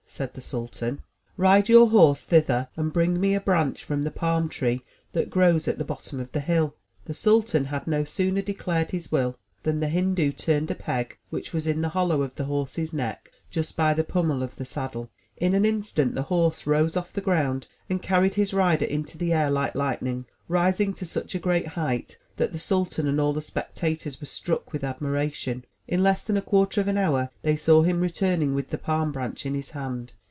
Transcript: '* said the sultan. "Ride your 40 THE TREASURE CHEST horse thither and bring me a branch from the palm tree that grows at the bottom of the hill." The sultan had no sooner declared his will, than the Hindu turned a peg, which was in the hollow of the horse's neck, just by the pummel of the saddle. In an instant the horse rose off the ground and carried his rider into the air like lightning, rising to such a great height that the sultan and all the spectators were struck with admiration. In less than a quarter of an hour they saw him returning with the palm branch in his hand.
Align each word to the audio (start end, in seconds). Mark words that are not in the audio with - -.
'* 0.11 0.11
said 0.21 0.33
the 0.33 0.41
sultan. 0.41 1.01
"Ride 1.37 1.69
your 1.69 1.89
40 1.89 1.93
THE 1.93 1.95
TREASURE 1.95 2.05
CHEST 2.05 2.05
horse 2.05 2.23
thither 2.25 2.67
and 2.75 2.91
bring 2.91 3.21
me 3.21 3.33
a 3.33 3.39
branch 3.39 3.81
from 3.85 4.03
the 4.03 4.11
palm 4.11 4.49
tree 4.49 4.83
that 5.13 5.29
grows 5.29 5.69
at 5.69 5.77
the 5.77 5.85
bottom 5.85 6.19
of 6.19 6.29
the 6.33 6.41
hill." 6.41 6.75
The 7.05 7.13
sultan 7.13 7.63
had 7.63 7.87
no 7.87 8.03
sooner 8.03 8.41
declared 8.41 8.91
his 8.91 9.09
will, 9.09 9.37
than 9.63 9.79
the 9.79 9.87
Hindu 9.87 10.33
turned 10.33 10.69
a 10.69 10.75
peg, 10.75 11.17
which 11.29 11.53
was 11.53 11.65
in 11.65 11.81
the 11.81 11.87
hollow 11.87 12.23
of 12.23 12.35
the 12.35 12.43
horse's 12.43 12.91
neck, 12.91 13.31
just 13.49 13.77
by 13.77 13.93
the 13.93 14.03
pummel 14.03 14.43
of 14.43 14.57
the 14.57 14.65
saddle. 14.65 15.09
In 15.37 15.53
an 15.53 15.63
instant 15.63 16.13
the 16.13 16.23
horse 16.23 16.67
rose 16.67 16.97
off 16.97 17.13
the 17.13 17.21
ground 17.21 17.69
and 17.89 18.01
carried 18.03 18.33
his 18.33 18.53
rider 18.53 18.83
into 18.83 19.17
the 19.17 19.31
air 19.31 19.49
like 19.49 19.75
lightning, 19.75 20.25
rising 20.49 20.93
to 20.95 21.05
such 21.05 21.35
a 21.35 21.39
great 21.39 21.67
height 21.67 22.17
that 22.35 22.51
the 22.51 22.59
sultan 22.59 23.07
and 23.07 23.17
all 23.21 23.31
the 23.31 23.41
spectators 23.41 24.19
were 24.19 24.27
struck 24.27 24.73
with 24.73 24.83
admiration. 24.83 25.63
In 25.87 26.03
less 26.03 26.23
than 26.23 26.37
a 26.37 26.41
quarter 26.41 26.79
of 26.79 26.87
an 26.87 26.97
hour 26.97 27.31
they 27.41 27.57
saw 27.57 27.81
him 27.81 27.99
returning 27.99 28.53
with 28.53 28.69
the 28.69 28.77
palm 28.77 29.11
branch 29.11 29.45
in 29.45 29.53
his 29.55 29.71
hand. 29.71 30.13